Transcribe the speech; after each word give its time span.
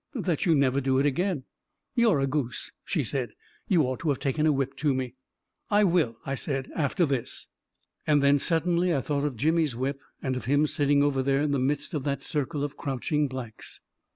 ""That 0.29 0.47
you 0.47 0.55
never 0.55 0.81
do 0.81 0.97
it 0.97 1.05
again!"" 1.05 1.43
You're 1.95 2.19
a 2.21 2.25
goose!" 2.25 2.71
she 2.91 3.03
said." 3.03 3.33
You 3.69 3.83
ought 3.83 3.99
to 3.99 4.09
have 4.09 4.17
taken 4.17 4.47
a 4.47 4.51
whip 4.51 4.75
to 4.77 4.95
me!" 4.95 5.13
"I 5.69 5.83
will," 5.83 6.17
I 6.25 6.33
said, 6.33 6.71
"after 6.75 7.05
this!" 7.05 7.45
And 8.07 8.23
then 8.23 8.39
suddenly 8.39 8.95
I 8.95 9.01
thought 9.01 9.25
of 9.25 9.37
Jimmy's 9.37 9.75
whip, 9.75 10.01
and 10.19 10.35
of 10.35 10.45
him 10.45 10.65
sitting 10.65 11.03
over 11.03 11.21
there 11.21 11.43
in 11.43 11.51
the 11.51 11.59
midst 11.59 11.93
of 11.93 12.03
that 12.05 12.23
circle 12.23 12.63
of 12.63 12.77
crouching 12.77 13.27
blacks 13.27 13.79